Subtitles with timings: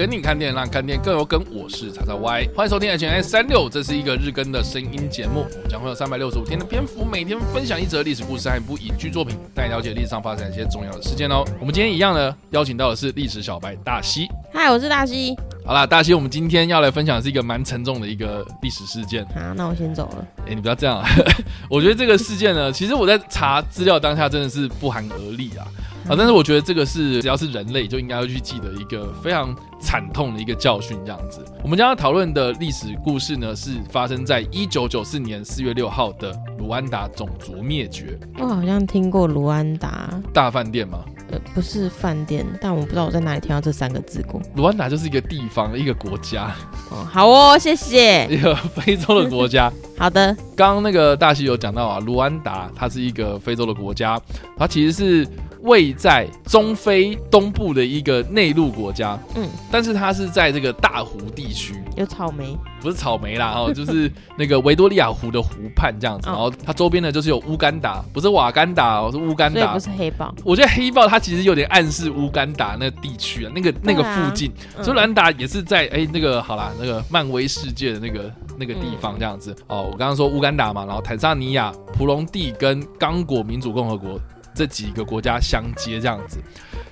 [0.00, 1.44] 跟你看店，让看店更有梗。
[1.52, 5.44] 我是叉叉 Y，欢迎收听 HNS 三六，这是一个日更的声音节目。
[5.68, 11.44] 将会有三百六十五天的篇幅，每天分享一则历史故事和一部影剧作品，带你了解历史上发生一些重要的事件哦。
[11.60, 14.26] 我们今天一样呢，邀请到的是历史小白大西。
[14.54, 15.36] 嗨，我是大西。
[15.64, 19.24] 好啦，大西，我们今天要来分享的是一个蛮沉重的一个历史事件。
[19.26, 20.26] 好，那我先走了。
[20.38, 21.08] 哎、欸，你不要这样啊！
[21.70, 25.66] 我觉得这个事件呢，其实我在查资料当下真的是不寒而栗啊。
[26.08, 26.16] 啊！
[26.16, 31.44] 但是我觉得这个是只要是人类就应该要去记得一个非常惨痛的一个教训，这样子。
[31.62, 38.18] 我们将要讨论的历史故事呢，是发生在一九九四年四月六号的卢安达种族灭绝。
[38.38, 41.04] 我好像听过卢安达大饭店吗？
[41.30, 44.40] 呃，不是饭店，但我不知道我在哪里听到这三个字过。
[44.56, 46.54] 卢安达就是一个地方，一个国家。
[46.90, 48.26] 哦，好哦，谢谢。
[48.30, 49.72] 一个非洲的国家。
[49.96, 50.34] 好的。
[50.56, 54.20] 刚刚那个大西有讲到啊，卢安达它是一个非洲的国家，
[54.56, 55.28] 它其实是。
[55.62, 70.34] 位在中非东部的一个内陆国家，嗯，但是它是在这个大湖地区，有草莓，不是草莓啦，哦， 就是那个维多利亚湖的湖畔这样子，然后它周边呢就是有乌干达，不是瓦干达哦，是乌干达，不是黑豹。
[70.44, 74.50] 我觉得黑豹它其实有点暗示乌干达那个地区啊，那个那个附近，
[74.82, 79.54] 所以兰达也是在哎那个好啦，那个漫威世界的那个那个地方这样子。
[79.66, 79.88] 哦。
[79.90, 84.20] 我刚刚说乌干达嘛，然后坦桑尼亚、普隆地跟刚果民主共和国。
[84.54, 86.38] 这几个国家相接这样子，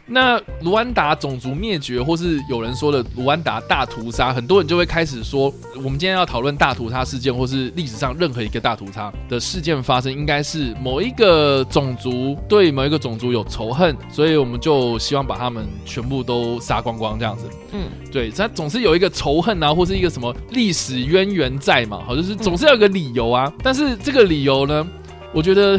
[0.07, 17.45] 那卢安达种族灭绝，或是有人说的卢安达大屠杀，很多人就会开始说，我们今天要讨论大屠杀事件，或是历史上任何一个大屠杀的事件发生，应该是某一个种族对某一个种族有仇恨，所以我们就希望把他们全部都杀光光这样子。
[17.73, 23.53] 嗯，对，他总是有一个仇恨啊，或是一个什么历史渊源在嘛，好，就是总是要有个理由啊。
[23.63, 24.87] 但是这个理由呢，
[25.35, 25.79] 我觉得。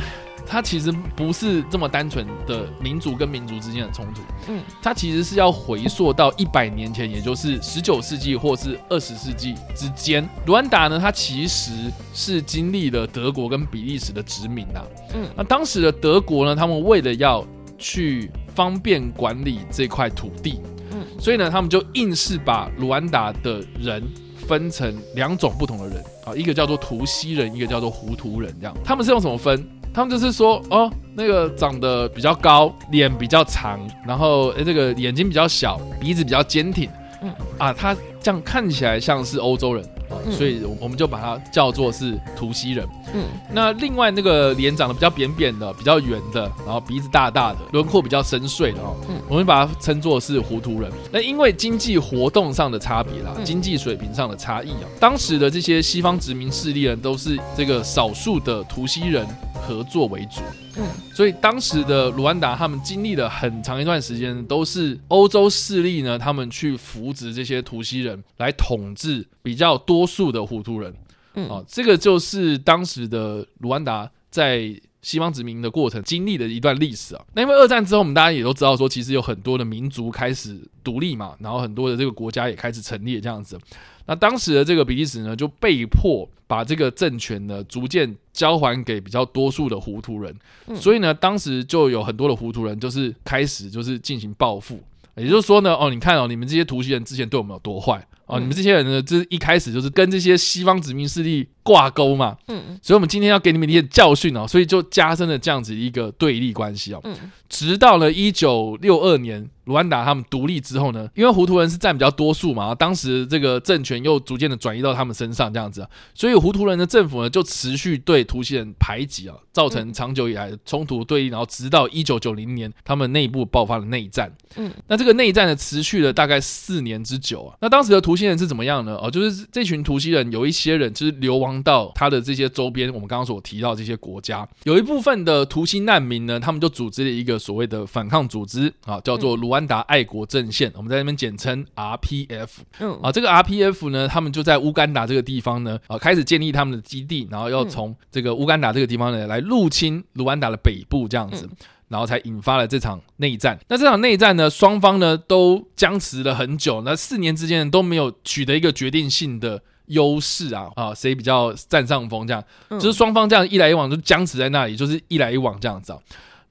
[0.52, 10.28] 它其实不是这么单纯的民族跟民族之间的冲突，嗯，它其实是要回溯到一百年前，也就是十九世纪或是二十世纪之间。
[10.48, 11.72] 卢安达呢，它其实
[12.16, 14.82] 是经历了德国跟比利时的殖民啊，
[15.14, 17.46] 嗯，那当时的德国呢，他们为了要
[17.78, 20.60] 去方便管理这块土地，
[20.92, 24.04] 嗯，所以呢，他们就硬是把卢安达的人
[24.48, 29.64] 分成两种不同的人啊，一个叫做图西人，一个叫做胡图人，这样，他们是用什么分？
[29.94, 36.90] 他们就是说，哦，那个长得比较高，脸比较长，然后诶，这个眼睛比较小，鼻子比较坚挺，
[37.22, 39.84] 嗯啊，他这样看起来像是欧洲人。
[40.32, 42.84] 所以，我们就把它叫做是图西人。
[43.14, 50.92] 嗯，那另外那个脸长得比较扁扁的、比较圆的，然后鼻子大大的、轮廓比较深邃的哦，嗯，我们把它称作是糊涂人。
[51.12, 59.26] 那因为经济活动上的差别啦，经济水平上的差异啊，当时的这些西方殖民势力呢，都是这个少数的图西人
[59.60, 60.42] 合作为主。
[60.78, 70.94] 嗯，所以当时的卢安达他们经历了很长一段时间，都是欧洲势力呢，他们去扶植这些图西人来统治比较多数的胡图人。
[71.36, 77.26] 嗯，啊，这个就是当时的卢安达在西方殖民的过程经历的一段历史啊。
[77.34, 83.60] 那因为二战之后，我们大家也都知道说，其实有很多的民族开始独立嘛，然后很多的这个国家也开始成立这样子。
[84.06, 90.36] 那当时的这个比利时呢，就被迫把这个政权呢逐渐交还给比较多数的胡图人，
[90.76, 94.82] 所以呢，当时就有很多的胡图人就是开始就是进行报复，
[95.16, 107.16] 也就是说呢，哦，你看哦，你们这些图西人之前对我们有多坏哦，你们这些人呢，就是一开始就是跟这些西方殖民势力挂钩嘛，嗯，所以我们今天要给你们一些教训哦，所以就加深了这样子一个对立关系哦，嗯，
[107.48, 109.48] 直到了一九六二年。
[109.66, 124.36] 卢安达他们独立之后呢，因为胡图人是占比较多数嘛，当时这个政权又逐渐的转移到他们身上，这样子，所以胡图人的政府呢就持续对图西人排挤啊，造成长久以来的冲突对立，然后直到一九九零年他们内部爆发了内战。
[124.56, 127.56] 嗯，那这个内战呢持续了大概四年之久啊。
[127.62, 128.98] 那当时的图西人是怎么样呢？
[129.00, 139.70] 哦，就是这群图西人有一些人就是流亡到他的这些周边，我们刚刚所提到这些国家，有一部分的图西难民呢，他们就组织了一个所谓的反抗组织啊，叫做卢安。
[139.70, 142.48] 达爱国阵线，我们在那边简称 RPF。
[142.80, 151.48] 嗯啊，这个 RPF 呢，他们就在乌干达这个地方呢，啊，开始建立他们的基地，然后要从这个乌干达这个地方呢来入侵卢安达的北部，这样子，
[151.88, 153.60] 然后才引发了这场内战。
[153.68, 162.26] 那这场内战呢，双方呢都僵持了很久，那四年之间都没有取得一个决定性的优势啊啊，谁比较占上风？
[162.26, 162.44] 这样，
[162.80, 166.00] 就是双方这样一来一往就僵持在那里，就是一来一往这样子啊。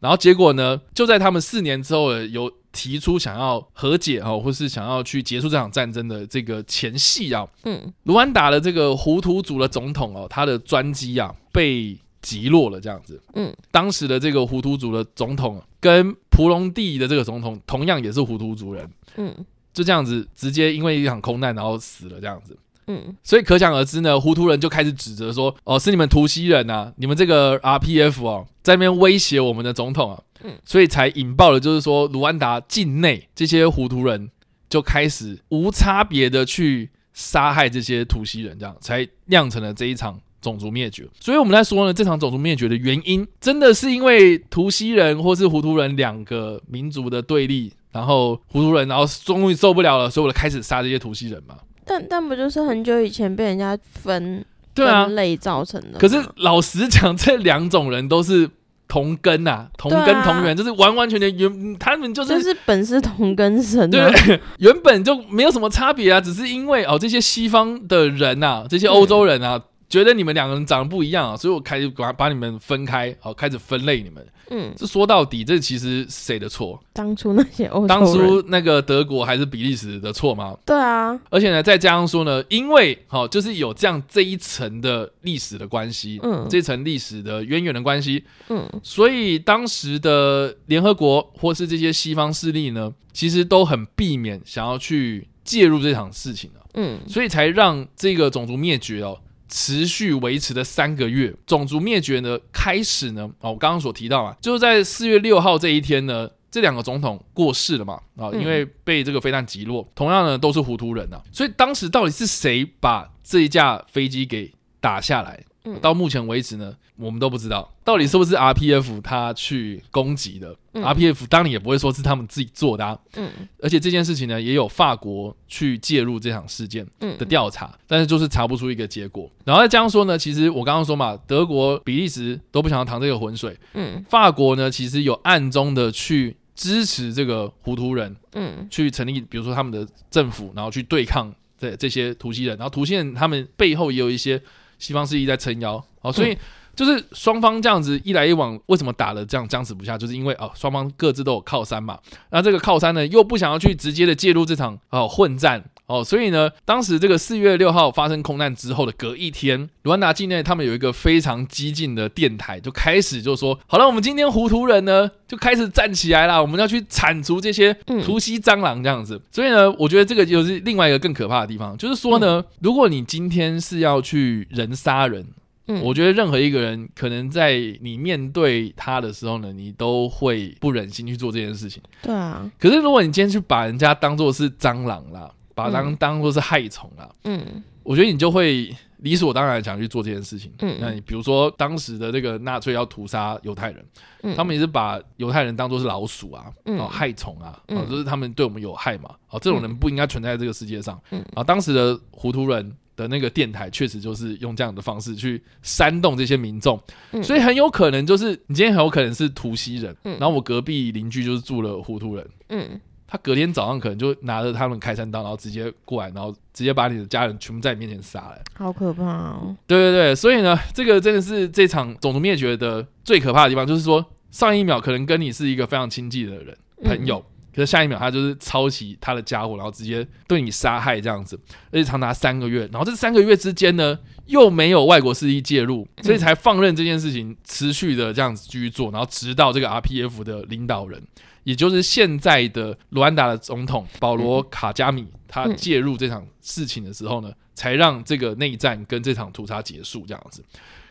[0.01, 2.53] 然后结果呢，就在他们四年之后有。
[2.71, 19.35] 提出想要和解啊，或是想要去结束这场战争的这个前戏啊，嗯，卢安达的这个胡图族的总统哦，他的专机啊被击落了，这样子，嗯，当时的这个胡图族的总统跟蒲隆地的这个总统同样也是胡图族人，嗯，
[19.73, 22.57] 就这样子直接因为一场空难然后死了这样子。
[22.89, 34.31] 嗯，所以可想而知呢，胡图人就开始指责说：“哦，是你们图西人啊，你们这个 RPF 哦，在那边威胁我们的总统啊。”嗯，所以才引爆了，就是说卢安达境内这些糊涂人
[34.71, 41.07] 就开始无差别的去杀害这些图西人，这样才酿成了这一场种族灭绝。
[41.19, 51.57] 所以我们在说呢，这场种族灭绝的原因，真的是因为图西人或是胡图人两个民族的对立，然后胡图人然后终于受不了了，所以我就开始杀这些图西人嘛。
[51.89, 54.45] 但但不就是很久以前被人家分
[54.75, 55.99] 对啊分类造成的？
[55.99, 58.49] 可是老实讲， 这两种人都是
[58.87, 69.61] 同根呐、啊，同根同源，啊、就是完完全全原他们就是就是本是同根生、啊，对， 原本就没有什么差别啊，只是因为哦这些西方的人呐、啊，这些欧洲人啊。
[69.89, 74.23] 嗯觉得你们两个人长得不一样啊，所以我开始把把你们分开，好，开始分类你们。
[74.51, 76.79] 嗯，这说到底，这其实谁的错？
[76.93, 80.55] 当初那些欧当初那个德国还是比利时的错吗？
[80.67, 81.19] 对啊。
[81.31, 99.19] 而且呢，再加上说呢，因为好，就是有这样这一层的历史的关系，嗯，这层历史的渊源的关系，嗯，所以当时的联合国或是这些西方势力呢，其实都很避免想要去介入这场事情的，嗯，所以才让这个种族灭绝哦。
[99.49, 115.43] 持续维持了三个月，种族灭绝呢开始呢，哦，我刚刚所提到啊，就是在四月六号这一天呢，这两个总统过世了嘛，啊，因为被这个飞弹击落，同样呢都是糊涂人啊，所以当时到底是谁把这一架飞机给打下来？
[115.81, 120.55] 到目前为止呢，我们都不知道到底是不是 RPF 他去攻击的。
[120.73, 122.99] 嗯、RPF 当然也不会说是他们自己做的啊。
[123.17, 123.31] 嗯，
[123.61, 126.87] 而且这件事情呢，也有法国去介入这场事件
[127.19, 129.31] 的调查，嗯、但是就是查不出一个结果。
[129.45, 133.57] 然后再这样说呢，其实我刚刚说嘛，德国、比利时都不想要淌这个浑水。
[133.75, 144.41] 嗯，法国呢，其实有暗中的去支持这个胡图人，嗯，去成立比如说他们的政府，然后去对抗这这些图西人，然后图西人他们背后也有一些。
[144.79, 146.37] 西方势力在撑腰，哦，所以
[146.75, 149.99] 就是双方这样子一来一往，为什么打了这样僵持不下？
[149.99, 151.99] 就是因为哦，双方各自都有靠山嘛。
[152.31, 167.73] 那这个靠山呢，又不想要去直接的介入这场哦混战哦，所以呢，当时这个四月六号发生空难之后的隔一天，卢安达境内他们有一个非常激进的电台，就开始就说：好了，我们今天胡图人呢就开始站起来啦，我们要去铲除这些
[168.05, 169.21] 图西蟑螂这样子。
[169.33, 175.27] 所以呢，我觉得这个就是另外一个更可怕的地方，就是说呢，如果你今天是要去人杀人。
[175.71, 181.83] 嗯，我觉得任何一个人可能在你面对他的时候呢，你都会不忍心去做这件事情。
[182.01, 182.51] 对啊。
[182.59, 190.53] 可是如果你今天去把人家当做是蟑螂啦，把当当做是害虫啊，嗯，我觉得你就会理所当然想去做这件事情。
[190.61, 193.85] 嗯，那你比如说当时的这个纳粹要屠杀犹太人，
[194.23, 201.01] 嗯，他们也是把犹太人当做是老鼠啊，嗯，哦，害虫啊，哦，就是他们对我们有害嘛，哦，这种人不应该存在这个世界上。
[201.11, 202.77] 嗯，啊，当时的糊涂人。
[202.99, 206.77] 的那个电台确实就是用这样的方式去煽动这些民众，
[207.13, 219.57] 嗯、所以很有可能就是你今天很有可能是图西人，嗯、然后我隔壁邻居就是住了糊涂人，嗯，他隔天早上可能就拿着他们开山刀，然后直接过来，然后直接把你的家人全部在你面前杀了，好可怕哦！
[219.67, 227.19] 对对对，所以呢，这个真的是这场种族灭绝的最可怕的地方，就是说上一秒可能跟你是一个非常亲近的人朋友。
[227.19, 231.37] 嗯可是下一秒，他就是抄袭他的家伙，然后直接对你杀害这样子，
[231.73, 232.69] 而且长达三个月。
[232.71, 238.93] 然后这三个月之间呢，又没有外国势力介入，所以才放任这件事情持续的这样子继续做。
[238.93, 241.03] 然后直到这个 RPF 的领导人，
[241.49, 250.45] 也就是现在的卢安达的总统保罗卡加米，他介入这场事情的时候呢，才让这个内战跟这场屠杀结束这样子。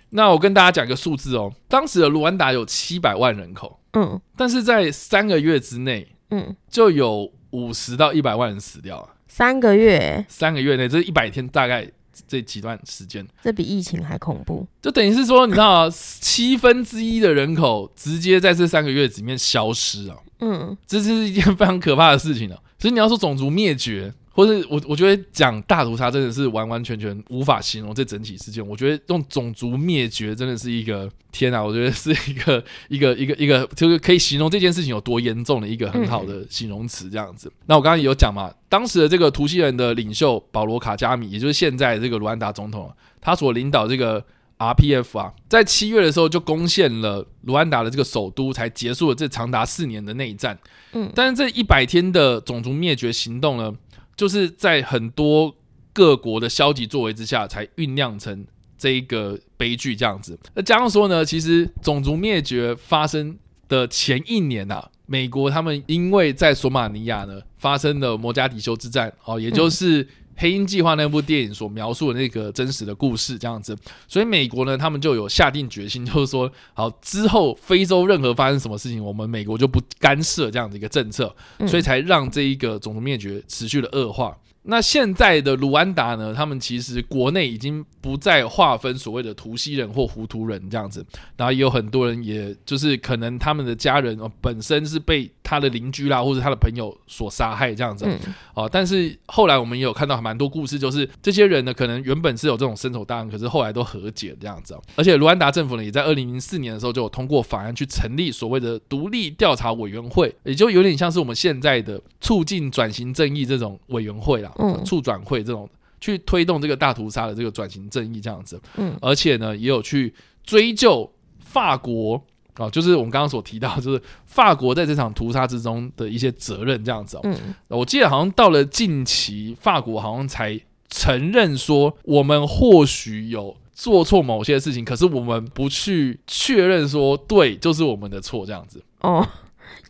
[0.09, 6.07] 那我跟大家讲一个数字哦，当时的卢安达有七百万人口，嗯，但是在三个月之内。
[6.31, 9.13] 嗯，就有五十到一百万人死掉啊！
[9.27, 11.89] 三个月，三个月内，这一百天大概
[12.27, 14.65] 这几段时间，这比疫情还恐怖。
[14.81, 20.17] 就等于是说，你知道啊，七分之一的人口直接在这三个月里面消失啊！
[20.39, 22.57] 嗯，这是一件非常可怕的事情啊。
[22.79, 24.13] 所以你要说种族灭绝。
[24.37, 28.65] 或是我，我觉得讲大屠杀真的是完完全全无法形容这整体事件。
[28.65, 31.59] 我觉得用种族灭绝真的是一个天啊！
[31.63, 37.51] 我觉得是一个一个一个一个，就是可以形容这件事情有多严重的一个很好的形容词这样子。
[37.65, 44.23] 那我刚刚也有讲嘛，当时的这个图西人的领袖保罗卡加米，也就是现在这个卢安达总统，他所领导这个
[44.59, 50.55] RPF 啊，在七月的时候就攻陷了卢安达的这个首都，才结束了这长达四年的内战。
[50.93, 53.73] 嗯，但是这一百天的种族灭绝行动呢，
[54.17, 55.55] 就是在很多
[55.93, 58.45] 各国的消极作为之下，才酝酿成
[58.77, 60.37] 这一个悲剧这样子。
[60.53, 63.37] 那加上说呢，其实种族灭绝发生
[63.69, 70.05] 的前一年啊，美国他们因为在索马尼亚呢发生了摩加迪修之战哦，也就是。
[70.37, 73.75] 黑鹰计划那部电影所描述的那个真实的故事，这样子，
[74.07, 81.35] 所以美国呢，他们就有下定决心，就是说，好之后非洲任何发生什么事情，我们美国就不干涉这样的一个政策，
[81.67, 84.37] 所以才让这一个种族灭绝持续的恶化。
[84.69, 91.05] 那现在的卢安达呢，他们其实国内已经不再划分所谓的图西人或胡图人这样子，
[91.37, 98.05] 然后也有很多人，也就是可能他们的家人哦本身是被他的邻居啦或者他的朋友所杀害这样子，
[98.53, 114.51] 哦，但是后来我们也有看到蛮多故事，就是这些人呢可能原本是有这种深仇大恨，可是后来都和解这样子，而且卢安达政府呢也在二零零四年的时候就有通过法案去成立所谓的独立调查委员会，也就有点像是我们现在的促进转型正义这种委员会啦。
[114.59, 115.69] 嗯，促转会这种
[116.01, 120.13] 去推动这个大屠杀的这个转型正义这样子，嗯，而且呢也有去
[120.43, 122.21] 追究法国
[122.57, 127.19] 啊，就是我们刚刚所提到，就是法国在这场屠杀之中的一些责任这样子。
[127.23, 127.35] 嗯，
[127.67, 130.59] 我记得好像到了近期，法国好像才
[130.89, 138.83] 承认说，我们或许有做错某些事情，可是我们不去确认说，对，就是我们的错这样子。
[139.01, 139.27] 哦。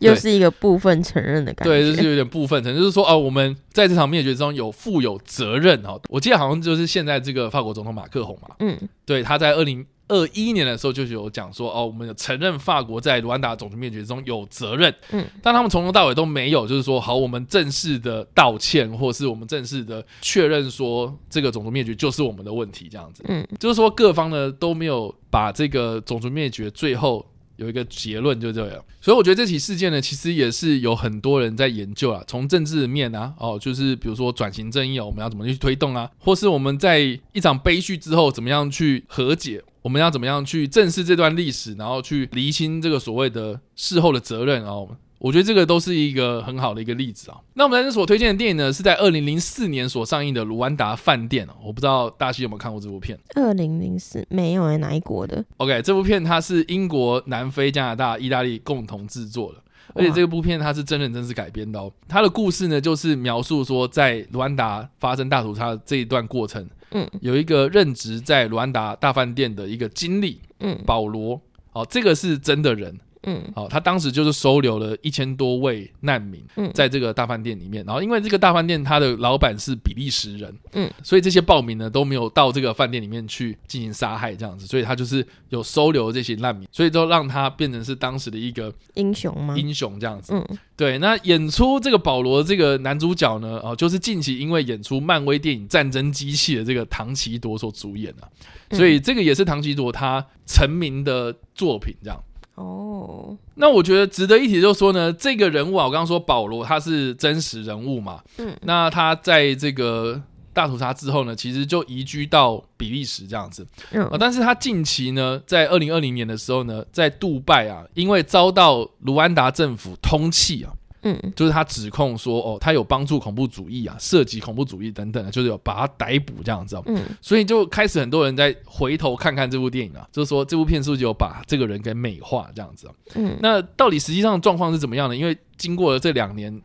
[0.00, 6.00] 又是一个部分承认的感觉，对，就是有点部分承认，就是说，哦，我们在这场灭绝中有负有责任哦。
[6.08, 27.26] 我记得好像就是现在这个法国总统马克宏嘛，嗯，对，他在二零二一年的时候就有讲说，哦，我们有承认法国在卢安达种族灭绝中有责任，嗯，但他们从头到尾都没有，就是说，好，我们正式的道歉，或是我们正式的确认说这个种族灭绝就是我们的问题，这样子，嗯，就是说各方呢都没有把这个种族灭绝最后。
[27.58, 32.22] 有一个结论就这样，所以我觉得这起事件呢，其实也是有很多人在研究啊。
[32.24, 37.00] 从政治面啊，哦，就是比如说转型正义啊，我们要怎么去推动啊，或是我们在
[37.32, 44.88] 一场悲剧之后怎么样去和解，我们要怎么样去正视这段历史，然后去厘清这个所谓的事后的责任哦。
[45.18, 47.38] 我觉得这个都是一个很好的一个例子啊。
[47.54, 51.44] 那我们在这所推荐的电影呢，是在二零零四年所上映的《卢安达饭店》。
[51.60, 53.18] 我不知道大西有没有看过这部片？
[53.34, 59.58] 二零零四没有哎，哪一国的？OK，这部片它是英国、南非、加拿大、意大利共同制作的，
[59.94, 61.92] 而且这部片它是真人真事改编的哦。
[62.06, 71.40] 它的故事呢，就是描述说在卢安达发生大屠杀这一段过程，嗯，有一个任职在卢安达大饭店的一个经理，嗯，保罗，
[71.72, 72.98] 哦，这个是真的人。
[73.28, 76.42] 嗯，好，他当时就是收留了一千多位难民，
[76.72, 77.84] 在这个大饭店里面。
[77.84, 89.54] 然后，因为这个大饭店他的老板是比利时人，嗯，所以这些暴民呢都没有到这个饭店里面去进行杀害，这样子，所以他就是有收留这些难民，所以都让他变成是当时的一个英雄吗？
[89.56, 90.98] 英雄这样子，嗯，对。
[90.98, 102.22] 那演出这个保罗这个男主角呢，哦，就是近期因为演出漫威电影《战争机器》的这个唐奇铎所主演的，所以这个也是唐奇铎他成名的作品，这样。
[102.58, 110.20] 哦，那我觉得值得一提，就是说呢，这个人物啊，我刚刚说保罗他是真实人物嘛，嗯，那他在这个
[110.52, 120.72] 大屠杀之后呢，其实就移居到比利时这样子，嗯，但是他近期呢，在二零二零年的时候呢，在杜拜啊，因为遭到卢安达政府通缉啊。
[121.02, 126.76] 嗯，就是他指控说，哦，他有帮助恐怖主义啊，涉及恐怖主义等等的，就是有把他逮捕这样子。
[126.86, 132.90] 嗯，所以就开始很多人在回头看看这部电影啊，就是说这部片是不是有把这个人给美化这样子。
[133.14, 135.16] 嗯，那到底实际上状况是怎么样呢？
[135.16, 136.60] 因为经过了这两年，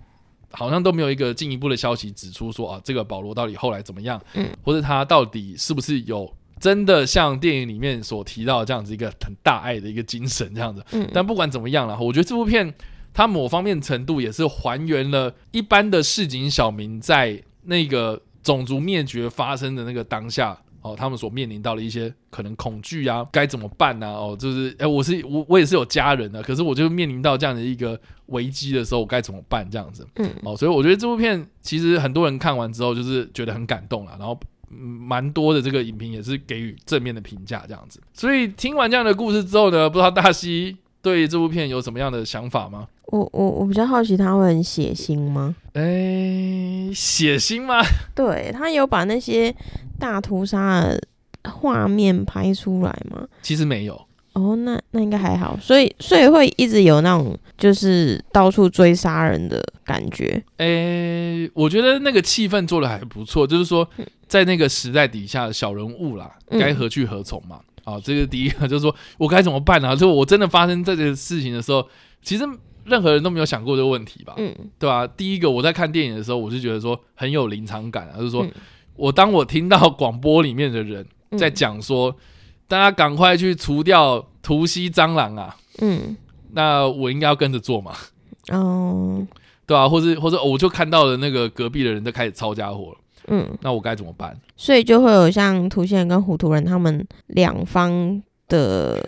[0.50, 4.20] 好像都没有一个进一步的消息指出说啊，这个保罗到底后来怎么样？
[4.34, 10.84] 嗯，或者他到底是不是有真的像电影里面所提到这样子一个很大爱的一个精神这样子？
[10.94, 12.74] 嗯，但不管怎么样了，我觉得这部片。
[13.14, 24.08] 它某方面程度也是还原了一般的市井小民在那个种族灭绝发生的那个当下哦，他们所面临到的一些可能恐惧啊，该怎么办呢？
[24.08, 29.66] 哦，就是哎、欸，我是我我也是有家人的，可是我就面临到这样的一个危机的时候，我该怎么办？
[29.72, 34.38] 这样子，嗯，哦，所以我觉得这部片其实很多人看完之后就是觉得很感动了，然后
[34.70, 38.02] 蛮多的这个影评也是给予正面的评价，这样子。
[38.12, 42.88] 所以听完这样的故事之后呢，不知道大西对这部片有什么样的想法吗？
[43.08, 45.54] 我我我比较好奇，他会很血腥吗？
[45.74, 47.82] 哎、欸，血腥吗？
[48.16, 49.54] 对，他有把那些
[50.00, 51.00] 大屠杀的
[51.44, 53.28] 画面拍出来吗？
[53.42, 54.02] 其实没有。
[54.32, 55.56] 哦，那那应该还好。
[55.62, 60.42] 所以所以会一直有那种就是到处追杀人的感觉。
[60.58, 63.88] 诶、欸，我觉得那个气氛做的还不错，就是说
[64.28, 67.60] 在那个时代底下的小人物啦，该、嗯、何去何从嘛？
[67.84, 69.96] 啊，这是第一个 就是说我该怎么办啊？
[69.96, 71.88] 就我真的发生这件事情的时候，
[72.22, 72.46] 其实。
[72.86, 74.34] 任何人都没有想过这个问题吧？
[74.36, 75.08] 嗯，对吧？
[75.08, 78.46] 第一个，我在看电影的时候，我就觉得说很有临场感啊，就是说
[78.98, 82.14] 我当我听到广播里面的人在讲说，
[82.68, 86.18] 大家赶快去除掉图西蟑螂啊，嗯，
[86.52, 87.94] 那我应该要跟着做嘛？
[88.50, 89.26] 哦，
[89.66, 94.38] 对啊，或者或者我就看到了那个隔壁的人在开始抄家伙了，嗯，那我该怎么办？
[94.56, 99.02] 所以就会有像土星人跟糊涂人他们两方的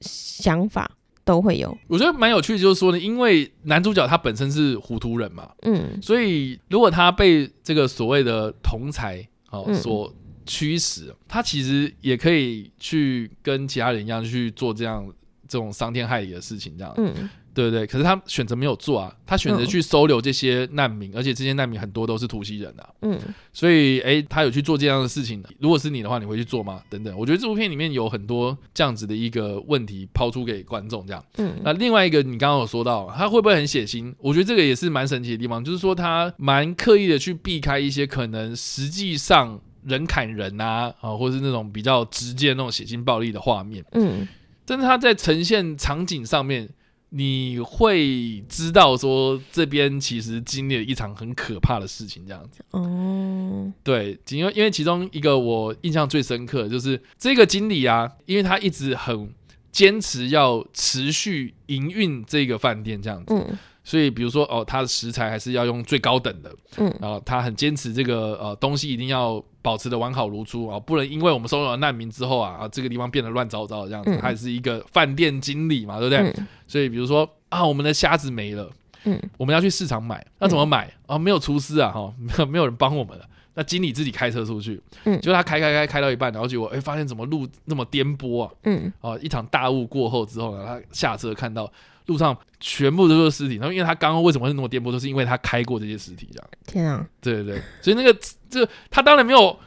[0.00, 0.90] 想法
[1.24, 1.76] 都会有。
[1.88, 10.12] 我觉得蛮有趣的，就是说呢，因为男主角他本身是糊涂人嘛，嗯，所以如果他被这个所谓的同才哦所
[10.44, 15.06] 驱使，他其实也可以去跟其他人一样去做这样
[15.46, 17.28] 这种伤天害理的事情，这样，嗯。
[17.54, 23.18] 对对对，可是他选择没有做啊，他选择去收留这些难民，嗯、而且这些难民很多都是突袭人啊，嗯，
[23.52, 25.42] 所以哎，他有去做这样的事情。
[25.58, 26.82] 如果是你的话，你会去做吗？
[26.88, 34.14] 等等，我觉得这部片里面有很多这样子的一个问题抛出给观众，这样，嗯，那另外一个你刚刚有说到，他会不会很血腥？
[34.18, 44.26] 我觉得这个也是蛮神奇的地方，就是说他蛮刻意的去避开一些可能实际上人砍人啊，啊，或是那种比较直接那种血腥暴力的画面，嗯，
[44.64, 46.68] 但是他在呈现场景上面。
[47.14, 52.64] 你会知道说，这边其实经历了一场很可怕的事情，这样子。
[52.70, 59.30] 哦，对，因为因为其中一个我印象最深刻的就是这个经理啊，因为他一直很
[59.70, 63.34] 坚持要持续营运这个饭店这样子。
[63.34, 76.32] 嗯所以，比如说哦，他的食材还是要用最高等的，嗯，然后他很坚持这个呃东西一定要保持的完好如初啊，不能因为我们收容了难民之后啊啊这个地方变得乱糟糟这样子，他也是一个饭店经理嘛，对不对？
[76.68, 78.70] 所以，比如说啊，我们的虾子没了，
[79.04, 81.18] 嗯，我们要去市场买，那怎么买啊？
[81.18, 83.24] 没有厨师啊，哈，没 有没有人帮我们了，
[83.54, 91.68] 那经理自己开车出去，嗯，结果他开开开开到一半，然后结果哎发现怎么路那么颠簸啊，嗯，哦，一场大雾过后之后呢，他下车看到。
[92.06, 96.48] 路上全部都是尸体，然后因为他刚刚为什么会那么颠簸，都是因为他开过这些尸体，这样。
[96.66, 97.06] 天啊！
[97.20, 98.12] 对对对，所以那个
[98.48, 99.58] 这他当然没有。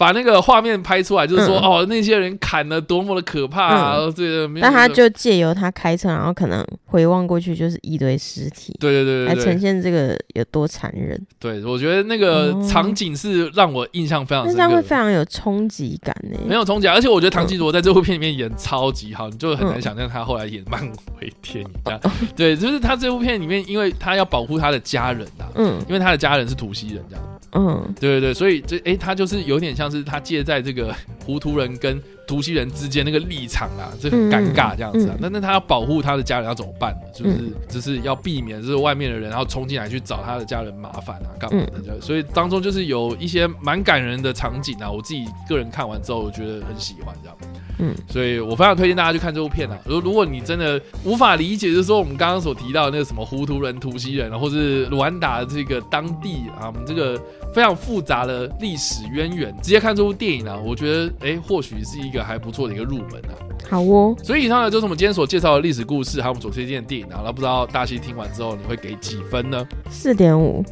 [0.00, 3.96] 把那个画面拍出来，就是说、嗯、哦，那些人砍的多么的可怕啊！
[3.98, 11.20] 嗯、对，那他就借由他开车，然后可能回望过去就是一堆尸体，对对对，来呈现这个有多残忍。
[11.38, 16.38] 对，我觉得那个场景是让我印象非常深刻，那会非常有冲击感呢。
[16.48, 20.80] 没有冲击，而且我觉得唐綺罗在这部片里面演超级好，你就很难想象他后来演漫
[21.20, 22.00] 威电影这样。
[22.04, 27.24] 嗯、 对，就是他这部片里面，因为他要保护他的家人啊，嗯，因为他的家人是土西人这样。
[27.52, 35.16] 嗯，对对对，所以这哎，他就是有点像是他借在这个 糊涂人跟突袭人之间那个立场啊，这很尴尬这样子啊。
[35.18, 37.10] 那、嗯嗯、那他要保护他的家人要怎么办呢？
[37.12, 41.94] 就是就是要避免就是外面的人然后冲进来去找他的家人麻烦啊，干嘛的？
[41.94, 44.88] 嗯、所以当中就是有一些蛮感人的场景啊。
[44.88, 47.36] 我自己个人看完之后，我觉得很喜欢这样。
[47.80, 49.76] 嗯，所以我非常推荐大家去看这部片啊。
[49.84, 57.20] 如如果你真的无法理解，就是说我们刚刚所提到的那个什么糊涂人、突袭人，或是卢安达这个当地啊，我们这个。
[57.52, 63.34] 非常复杂的历史渊源，直接看这部电影、啊，我觉得哎、欸，或许是一个还不错的一个入门啊。
[63.68, 67.22] 好哦，所以以上呢就是我们今天所介绍的历史故事，还有我们所推荐的电影啊。
[67.24, 69.64] 那不知道大西听完之后你会给几分呢？
[69.90, 70.64] 四点五，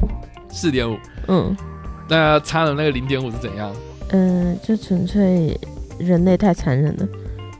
[0.49, 0.97] 四点五。
[1.27, 1.55] 嗯，
[2.09, 3.73] 那差的那个零点五是怎样？
[4.09, 5.57] 嗯、呃，就纯粹
[5.99, 7.07] 人类太残忍了。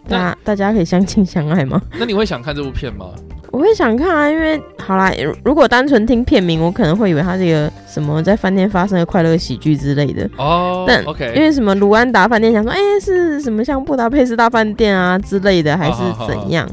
[0.06, 1.82] 那大大家可以相亲相爱吗？
[1.98, 3.14] 那你会想看这部片吗？
[3.52, 5.12] 我会想看啊，因为好啦，
[5.44, 10.86] 如果单纯听片名，我可能会以为它是一个什么在饭店发生的快乐喜剧之类的哦。
[10.88, 16.70] 但 OK，因为什么卢安达饭店，想说哎、欸、是什么像布达佩斯大饭店啊之类的，还是怎样？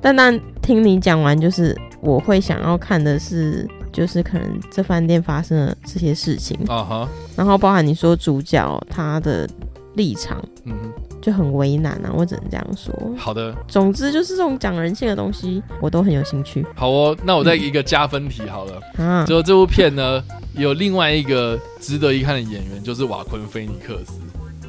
[0.00, 9.48] 但但听你讲完，就是我会想要看的是，就是可能这饭店发生了这些事情啊哈，然后包含你说主角他的
[9.94, 10.74] 立场，嗯。
[11.22, 12.92] 就很为难啊，我只能这样说。
[13.16, 16.66] 好的，总之就是这种讲人性的东西，我都很有兴趣。
[16.74, 18.72] 好哦，那我再一个加分题好了。
[18.98, 20.22] 嗯，就这部片呢，
[20.54, 24.14] 有另外一个值得一看的演员，就是瓦昆菲尼克斯。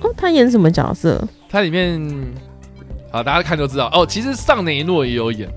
[0.01, 1.27] 哦，他演什么角色？
[1.49, 1.99] 他里面，
[3.11, 4.05] 好，大家看就知道哦。
[4.05, 5.49] 其实尚雷诺也有演，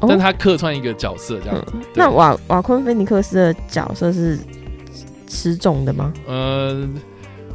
[0.00, 1.72] 哦、但他客串一个角色这样子。
[1.74, 4.38] 嗯、那瓦瓦昆菲尼克斯的角色是
[5.26, 6.10] 吃重的吗？
[6.26, 6.94] 嗯。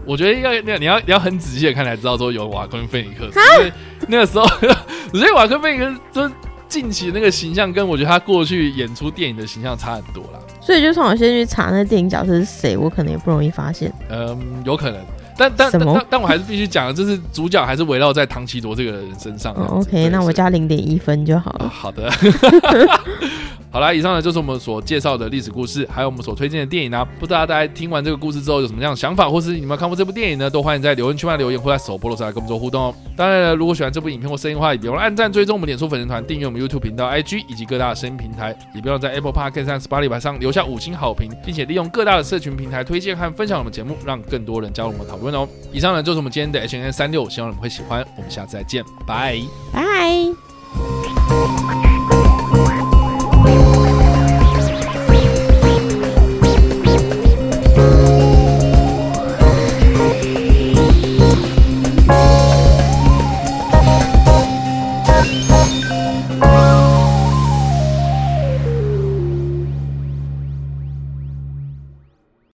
[0.08, 3.74] 我觉得要那你要你要很仔细的看才知道说有瓦昆菲尼克斯，因为
[4.08, 4.44] 那个时候，
[5.14, 6.36] 我觉得瓦昆菲尼克斯就
[6.70, 10.40] 近期那个形象跟我觉得他过去演出电影的形象差很多啦。
[10.62, 13.92] 所以就算我先去查那个电影角色是谁，我可能也不容易发现。
[14.10, 15.00] 嗯，有可能，
[15.38, 19.54] 但但但但我还是必须讲，就是主角还是围绕在唐奇罗这个人身上。
[19.54, 21.66] 哦、OK，那我加零点一分就好了。
[21.66, 22.10] 哦、 好的。
[23.70, 27.06] 好啦，以上呢就是我们所介绍的历史故事，还有我们所推荐的电影啊。
[27.20, 30.50] 不知道大家听完这个故事之后有什么样的想法，或是你们看过这部电影呢？
[30.50, 32.96] 都欢迎在留言区里留言，或在首播的时候来跟我们做互动哦。
[33.16, 45.48] 当然了，如果喜欢这部影片或声音的话，也别忘了按赞、追踪我们脸书粉丝团、订阅我们 YouTube 频道、IG 以及各大声音平台，也别忘了在 Apple Podcast Spotify 上留下五星好评，并且利用各大的社群平台推荐和分享我们节目，让更多人加入我们的讨论哦。
[45.74, 48.04] 以上呢就是我们今天的 H N N 三六，希望你们会喜欢。
[48.16, 49.38] 我们下次再见，拜
[49.74, 49.88] 拜。